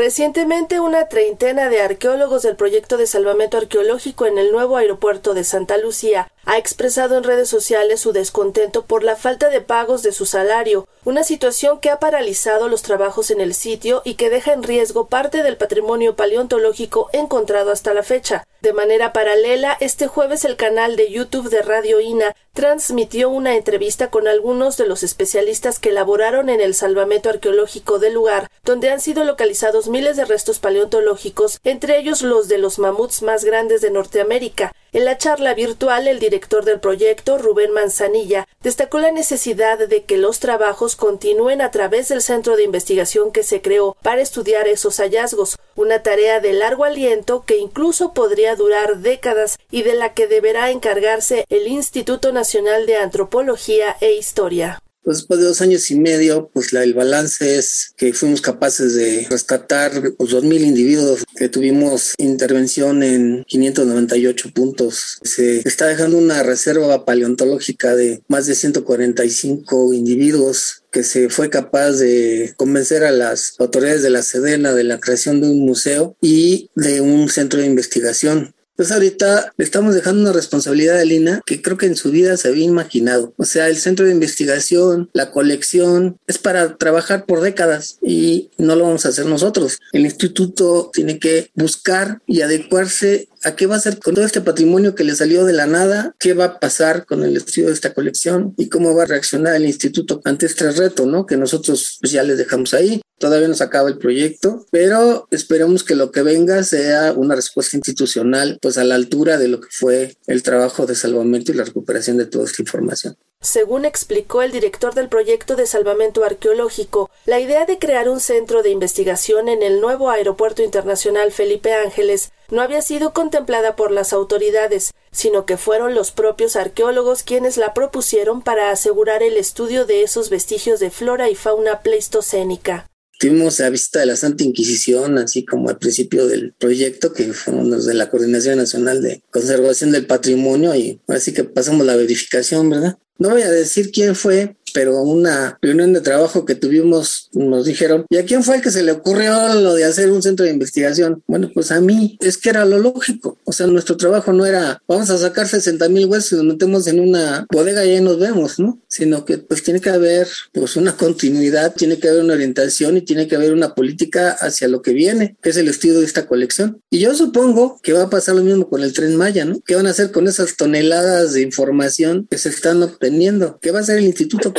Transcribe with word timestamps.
Recientemente, 0.00 0.80
una 0.80 1.08
treintena 1.08 1.68
de 1.68 1.82
arqueólogos 1.82 2.40
del 2.40 2.56
proyecto 2.56 2.96
de 2.96 3.06
salvamento 3.06 3.58
arqueológico 3.58 4.24
en 4.24 4.38
el 4.38 4.50
nuevo 4.50 4.78
aeropuerto 4.78 5.34
de 5.34 5.44
Santa 5.44 5.76
Lucía 5.76 6.32
ha 6.46 6.56
expresado 6.56 7.18
en 7.18 7.22
redes 7.22 7.50
sociales 7.50 8.00
su 8.00 8.12
descontento 8.12 8.86
por 8.86 9.04
la 9.04 9.14
falta 9.14 9.50
de 9.50 9.60
pagos 9.60 10.02
de 10.02 10.12
su 10.12 10.24
salario, 10.24 10.88
una 11.04 11.24
situación 11.24 11.80
que 11.80 11.90
ha 11.90 11.98
paralizado 11.98 12.68
los 12.68 12.82
trabajos 12.82 13.30
en 13.30 13.40
el 13.40 13.54
sitio 13.54 14.02
y 14.04 14.14
que 14.14 14.30
deja 14.30 14.52
en 14.52 14.62
riesgo 14.62 15.06
parte 15.06 15.42
del 15.42 15.56
patrimonio 15.56 16.14
paleontológico 16.14 17.08
encontrado 17.12 17.70
hasta 17.72 17.94
la 17.94 18.02
fecha. 18.02 18.46
De 18.60 18.74
manera 18.74 19.14
paralela, 19.14 19.76
este 19.80 20.06
jueves 20.06 20.44
el 20.44 20.56
canal 20.56 20.96
de 20.96 21.10
YouTube 21.10 21.48
de 21.48 21.62
Radio 21.62 22.00
INA 22.00 22.36
transmitió 22.52 23.30
una 23.30 23.56
entrevista 23.56 24.10
con 24.10 24.28
algunos 24.28 24.76
de 24.76 24.86
los 24.86 25.02
especialistas 25.02 25.78
que 25.78 25.88
elaboraron 25.88 26.50
en 26.50 26.60
el 26.60 26.74
salvamento 26.74 27.30
arqueológico 27.30 27.98
del 27.98 28.12
lugar, 28.12 28.50
donde 28.64 28.90
han 28.90 29.00
sido 29.00 29.24
localizados 29.24 29.88
miles 29.88 30.16
de 30.16 30.26
restos 30.26 30.58
paleontológicos, 30.58 31.58
entre 31.64 31.98
ellos 31.98 32.20
los 32.20 32.48
de 32.48 32.58
los 32.58 32.78
mamuts 32.78 33.22
más 33.22 33.44
grandes 33.44 33.80
de 33.80 33.90
Norteamérica. 33.90 34.74
En 34.92 35.04
la 35.04 35.18
charla 35.18 35.54
virtual, 35.54 36.08
el 36.08 36.18
director 36.18 36.64
del 36.64 36.80
proyecto, 36.80 37.38
Rubén 37.38 37.70
Manzanilla, 37.70 38.48
destacó 38.60 38.98
la 38.98 39.12
necesidad 39.12 39.78
de 39.78 40.02
que 40.02 40.16
los 40.16 40.40
trabajos 40.40 40.96
continúen 40.96 41.60
a 41.60 41.70
través 41.70 42.08
del 42.08 42.22
centro 42.22 42.56
de 42.56 42.64
investigación 42.64 43.30
que 43.30 43.44
se 43.44 43.62
creó 43.62 43.96
para 44.02 44.20
estudiar 44.20 44.66
esos 44.66 44.96
hallazgos, 44.98 45.58
una 45.76 46.02
tarea 46.02 46.40
de 46.40 46.54
largo 46.54 46.84
aliento 46.84 47.44
que 47.46 47.58
incluso 47.58 48.14
podría 48.14 48.56
durar 48.56 48.96
décadas 48.98 49.58
y 49.70 49.82
de 49.82 49.94
la 49.94 50.12
que 50.12 50.26
deberá 50.26 50.70
encargarse 50.70 51.44
el 51.48 51.68
Instituto 51.68 52.32
Nacional 52.32 52.86
de 52.86 52.96
Antropología 52.96 53.96
e 54.00 54.14
Historia. 54.14 54.80
Pues 55.02 55.18
después 55.18 55.40
de 55.40 55.46
dos 55.46 55.60
años 55.60 55.90
y 55.90 55.98
medio, 55.98 56.50
pues 56.52 56.72
la, 56.72 56.84
el 56.84 56.94
balance 56.94 57.56
es 57.58 57.92
que 57.96 58.12
fuimos 58.12 58.40
capaces 58.40 58.94
de 58.94 59.26
rescatar 59.30 59.92
pues, 60.16 60.30
2.000 60.30 60.60
individuos, 60.60 61.24
que 61.36 61.48
tuvimos 61.48 62.14
intervención 62.18 63.02
en 63.02 63.44
598 63.46 64.50
puntos. 64.52 65.18
Se 65.22 65.66
está 65.66 65.86
dejando 65.86 66.18
una 66.18 66.42
reserva 66.42 67.04
paleontológica 67.04 67.96
de 67.96 68.22
más 68.28 68.46
de 68.46 68.54
145 68.54 69.94
individuos 69.94 70.82
que 70.90 71.04
se 71.04 71.28
fue 71.28 71.50
capaz 71.50 71.92
de 71.92 72.52
convencer 72.56 73.04
a 73.04 73.12
las 73.12 73.54
autoridades 73.58 74.02
de 74.02 74.10
la 74.10 74.22
Sedena 74.22 74.74
de 74.74 74.84
la 74.84 74.98
creación 74.98 75.40
de 75.40 75.48
un 75.48 75.60
museo 75.60 76.16
y 76.20 76.70
de 76.74 77.00
un 77.00 77.28
centro 77.28 77.60
de 77.60 77.66
investigación. 77.66 78.54
Entonces 78.80 78.96
ahorita 78.96 79.52
le 79.58 79.64
estamos 79.66 79.94
dejando 79.94 80.22
una 80.22 80.32
responsabilidad 80.32 80.98
a 80.98 81.04
Lina 81.04 81.42
que 81.44 81.60
creo 81.60 81.76
que 81.76 81.84
en 81.84 81.96
su 81.96 82.10
vida 82.10 82.38
se 82.38 82.48
había 82.48 82.64
imaginado. 82.64 83.34
O 83.36 83.44
sea, 83.44 83.68
el 83.68 83.76
centro 83.76 84.06
de 84.06 84.12
investigación, 84.12 85.10
la 85.12 85.32
colección, 85.32 86.18
es 86.26 86.38
para 86.38 86.78
trabajar 86.78 87.26
por 87.26 87.42
décadas 87.42 87.98
y 88.02 88.48
no 88.56 88.76
lo 88.76 88.84
vamos 88.84 89.04
a 89.04 89.10
hacer 89.10 89.26
nosotros. 89.26 89.80
El 89.92 90.06
instituto 90.06 90.90
tiene 90.94 91.18
que 91.18 91.50
buscar 91.54 92.22
y 92.26 92.40
adecuarse 92.40 93.28
a 93.42 93.56
qué 93.56 93.66
va 93.66 93.74
a 93.74 93.78
hacer 93.78 93.98
con 93.98 94.14
todo 94.14 94.24
este 94.24 94.40
patrimonio 94.40 94.94
que 94.94 95.04
le 95.04 95.14
salió 95.14 95.44
de 95.44 95.52
la 95.52 95.66
nada, 95.66 96.14
qué 96.18 96.34
va 96.34 96.44
a 96.44 96.60
pasar 96.60 97.06
con 97.06 97.24
el 97.24 97.36
estudio 97.36 97.68
de 97.68 97.72
esta 97.72 97.94
colección 97.94 98.54
y 98.56 98.68
cómo 98.68 98.94
va 98.94 99.04
a 99.04 99.06
reaccionar 99.06 99.54
el 99.54 99.66
instituto 99.66 100.20
ante 100.24 100.46
este 100.46 100.70
reto, 100.72 101.06
¿no? 101.06 101.26
Que 101.26 101.36
nosotros 101.36 101.98
pues, 102.00 102.12
ya 102.12 102.22
les 102.22 102.38
dejamos 102.38 102.74
ahí. 102.74 103.00
Todavía 103.18 103.48
nos 103.48 103.60
acaba 103.60 103.88
el 103.90 103.98
proyecto, 103.98 104.66
pero 104.70 105.28
esperemos 105.30 105.84
que 105.84 105.94
lo 105.94 106.10
que 106.10 106.22
venga 106.22 106.62
sea 106.62 107.12
una 107.12 107.34
respuesta 107.34 107.76
institucional, 107.76 108.58
pues 108.62 108.78
a 108.78 108.84
la 108.84 108.94
altura 108.94 109.36
de 109.36 109.48
lo 109.48 109.60
que 109.60 109.68
fue 109.70 110.16
el 110.26 110.42
trabajo 110.42 110.86
de 110.86 110.94
salvamento 110.94 111.52
y 111.52 111.54
la 111.54 111.64
recuperación 111.64 112.16
de 112.16 112.26
toda 112.26 112.46
esta 112.46 112.62
información. 112.62 113.16
Según 113.42 113.86
explicó 113.86 114.42
el 114.42 114.52
director 114.52 114.94
del 114.94 115.08
proyecto 115.08 115.56
de 115.56 115.66
salvamento 115.66 116.24
arqueológico, 116.24 117.10
la 117.24 117.40
idea 117.40 117.64
de 117.64 117.78
crear 117.78 118.08
un 118.10 118.20
centro 118.20 118.62
de 118.62 118.68
investigación 118.68 119.48
en 119.48 119.62
el 119.62 119.80
nuevo 119.80 120.10
Aeropuerto 120.10 120.62
Internacional 120.62 121.32
Felipe 121.32 121.72
Ángeles 121.72 122.32
no 122.50 122.62
había 122.62 122.82
sido 122.82 123.12
contemplada 123.12 123.76
por 123.76 123.90
las 123.90 124.12
autoridades, 124.12 124.92
sino 125.12 125.46
que 125.46 125.56
fueron 125.56 125.94
los 125.94 126.10
propios 126.10 126.56
arqueólogos 126.56 127.22
quienes 127.22 127.56
la 127.56 127.74
propusieron 127.74 128.42
para 128.42 128.70
asegurar 128.70 129.22
el 129.22 129.36
estudio 129.36 129.86
de 129.86 130.02
esos 130.02 130.30
vestigios 130.30 130.80
de 130.80 130.90
flora 130.90 131.30
y 131.30 131.34
fauna 131.34 131.82
pleistocénica. 131.82 132.86
Tuvimos 133.18 133.58
la 133.58 133.68
visita 133.68 134.00
de 134.00 134.06
la 134.06 134.16
Santa 134.16 134.44
Inquisición, 134.44 135.18
así 135.18 135.44
como 135.44 135.68
al 135.68 135.78
principio 135.78 136.26
del 136.26 136.54
proyecto, 136.54 137.12
que 137.12 137.34
fuimos 137.34 137.66
los 137.66 137.84
de 137.84 137.92
la 137.92 138.08
Coordinación 138.08 138.56
Nacional 138.56 139.02
de 139.02 139.22
Conservación 139.30 139.92
del 139.92 140.06
Patrimonio, 140.06 140.74
y 140.74 141.02
así 141.06 141.34
que 141.34 141.44
pasamos 141.44 141.84
la 141.84 141.96
verificación, 141.96 142.70
¿verdad? 142.70 142.98
No 143.18 143.28
voy 143.28 143.42
a 143.42 143.50
decir 143.50 143.90
quién 143.90 144.16
fue, 144.16 144.56
pero 144.72 145.02
una 145.02 145.58
reunión 145.60 145.92
de 145.92 146.00
trabajo 146.00 146.44
que 146.44 146.54
tuvimos 146.54 147.28
nos 147.32 147.64
dijeron, 147.64 148.06
¿y 148.10 148.16
a 148.16 148.24
quién 148.24 148.42
fue 148.42 148.56
el 148.56 148.62
que 148.62 148.70
se 148.70 148.82
le 148.82 148.92
ocurrió 148.92 149.54
lo 149.54 149.74
de 149.74 149.84
hacer 149.84 150.10
un 150.10 150.22
centro 150.22 150.44
de 150.44 150.52
investigación? 150.52 151.22
Bueno, 151.26 151.50
pues 151.52 151.70
a 151.70 151.80
mí 151.80 152.18
es 152.20 152.38
que 152.38 152.50
era 152.50 152.64
lo 152.64 152.78
lógico. 152.78 153.38
O 153.44 153.52
sea, 153.52 153.66
nuestro 153.66 153.96
trabajo 153.96 154.32
no 154.32 154.46
era, 154.46 154.82
vamos 154.86 155.10
a 155.10 155.18
sacar 155.18 155.48
60 155.48 155.88
mil 155.88 156.06
huesos 156.06 156.32
y 156.32 156.36
nos 156.36 156.44
metemos 156.44 156.86
en 156.86 157.00
una 157.00 157.46
bodega 157.52 157.84
y 157.84 157.90
ahí 157.90 158.00
nos 158.00 158.18
vemos, 158.18 158.58
¿no? 158.58 158.80
Sino 158.88 159.24
que 159.24 159.38
pues 159.38 159.62
tiene 159.62 159.80
que 159.80 159.90
haber 159.90 160.28
pues 160.52 160.76
una 160.76 160.96
continuidad, 160.96 161.74
tiene 161.74 161.98
que 161.98 162.08
haber 162.08 162.24
una 162.24 162.34
orientación 162.34 162.96
y 162.96 163.02
tiene 163.02 163.28
que 163.28 163.36
haber 163.36 163.52
una 163.52 163.74
política 163.74 164.30
hacia 164.32 164.68
lo 164.68 164.82
que 164.82 164.92
viene, 164.92 165.36
que 165.42 165.50
es 165.50 165.56
el 165.56 165.68
estudio 165.68 166.00
de 166.00 166.06
esta 166.06 166.26
colección. 166.26 166.80
Y 166.90 166.98
yo 166.98 167.14
supongo 167.14 167.80
que 167.82 167.92
va 167.92 168.04
a 168.04 168.10
pasar 168.10 168.36
lo 168.36 168.42
mismo 168.42 168.68
con 168.68 168.82
el 168.82 168.92
tren 168.92 169.16
Maya, 169.16 169.44
¿no? 169.44 169.60
¿Qué 169.64 169.74
van 169.74 169.86
a 169.86 169.90
hacer 169.90 170.10
con 170.10 170.28
esas 170.28 170.56
toneladas 170.56 171.32
de 171.32 171.42
información 171.42 172.26
que 172.30 172.38
se 172.38 172.48
están 172.48 172.82
obteniendo? 172.82 173.58
¿Qué 173.60 173.70
va 173.70 173.78
a 173.78 173.82
hacer 173.82 173.98
el 173.98 174.04
instituto 174.04 174.52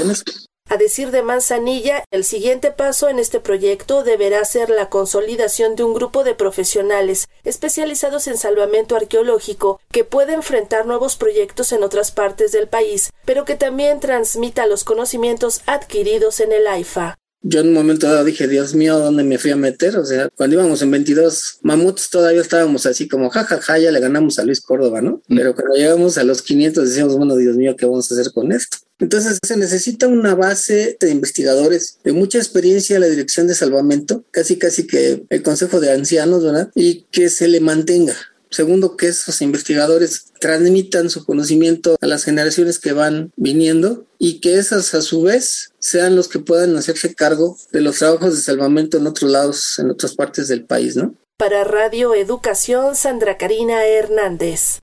a 0.71 0.77
decir 0.77 1.11
de 1.11 1.21
Manzanilla, 1.21 2.05
el 2.11 2.23
siguiente 2.23 2.71
paso 2.71 3.09
en 3.09 3.19
este 3.19 3.41
proyecto 3.41 4.03
deberá 4.03 4.45
ser 4.45 4.69
la 4.69 4.87
consolidación 4.87 5.75
de 5.75 5.83
un 5.83 5.93
grupo 5.93 6.23
de 6.23 6.33
profesionales 6.33 7.27
especializados 7.43 8.27
en 8.27 8.37
salvamento 8.37 8.95
arqueológico 8.95 9.81
que 9.91 10.05
pueda 10.05 10.33
enfrentar 10.33 10.85
nuevos 10.85 11.17
proyectos 11.17 11.73
en 11.73 11.83
otras 11.83 12.11
partes 12.11 12.53
del 12.53 12.69
país, 12.69 13.11
pero 13.25 13.43
que 13.43 13.55
también 13.55 13.99
transmita 13.99 14.65
los 14.65 14.85
conocimientos 14.85 15.61
adquiridos 15.65 16.39
en 16.39 16.53
el 16.53 16.65
AIFA. 16.65 17.17
Yo 17.43 17.61
en 17.61 17.69
un 17.69 17.73
momento 17.73 18.07
dado 18.07 18.23
dije, 18.23 18.47
Dios 18.47 18.75
mío, 18.75 18.99
¿dónde 18.99 19.23
me 19.23 19.39
fui 19.39 19.51
a 19.51 19.55
meter? 19.55 19.97
O 19.97 20.05
sea, 20.05 20.29
cuando 20.35 20.57
íbamos 20.57 20.81
en 20.81 20.91
22 20.91 21.59
mamuts 21.63 22.09
todavía 22.09 22.41
estábamos 22.41 22.85
así 22.85 23.07
como, 23.07 23.29
jajaja, 23.29 23.55
ja, 23.55 23.73
ja, 23.73 23.79
ya 23.79 23.91
le 23.91 23.99
ganamos 23.99 24.37
a 24.37 24.43
Luis 24.43 24.61
Córdoba, 24.61 25.01
¿no? 25.01 25.21
Mm. 25.27 25.37
Pero 25.37 25.55
cuando 25.55 25.75
llegamos 25.75 26.17
a 26.17 26.23
los 26.23 26.43
500 26.43 26.87
decíamos, 26.87 27.17
bueno, 27.17 27.35
Dios 27.35 27.55
mío, 27.55 27.75
¿qué 27.75 27.85
vamos 27.85 28.11
a 28.11 28.15
hacer 28.15 28.31
con 28.31 28.51
esto? 28.51 28.77
Entonces 28.99 29.39
se 29.43 29.57
necesita 29.57 30.07
una 30.07 30.35
base 30.35 30.97
de 30.99 31.09
investigadores 31.09 31.97
de 32.03 32.11
mucha 32.11 32.37
experiencia 32.37 32.95
en 32.95 33.01
la 33.01 33.07
dirección 33.07 33.47
de 33.47 33.55
salvamento, 33.55 34.23
casi 34.29 34.57
casi 34.57 34.85
que 34.85 35.23
el 35.27 35.41
Consejo 35.41 35.79
de 35.79 35.91
Ancianos, 35.91 36.43
¿verdad? 36.43 36.69
Y 36.75 37.05
que 37.11 37.29
se 37.29 37.47
le 37.47 37.59
mantenga. 37.59 38.15
Segundo, 38.51 38.97
que 38.97 39.07
esos 39.07 39.41
investigadores 39.41 40.33
transmitan 40.39 41.09
su 41.09 41.25
conocimiento 41.25 41.97
a 42.01 42.05
las 42.05 42.25
generaciones 42.25 42.79
que 42.79 42.91
van 42.91 43.31
viniendo 43.37 44.05
y 44.19 44.41
que 44.41 44.57
esas 44.57 44.93
a 44.93 45.01
su 45.01 45.23
vez 45.23 45.71
sean 45.79 46.15
los 46.15 46.27
que 46.27 46.39
puedan 46.39 46.75
hacerse 46.75 47.15
cargo 47.15 47.57
de 47.71 47.81
los 47.81 47.97
trabajos 47.97 48.35
de 48.35 48.41
salvamento 48.41 48.97
en 48.97 49.07
otros 49.07 49.31
lados, 49.31 49.79
en 49.79 49.89
otras 49.89 50.15
partes 50.15 50.47
del 50.47 50.65
país, 50.65 50.95
¿no? 50.95 51.15
Para 51.37 51.63
Radio 51.63 52.13
Educación, 52.13 52.95
Sandra 52.95 53.37
Karina 53.37 53.83
Hernández. 53.85 54.79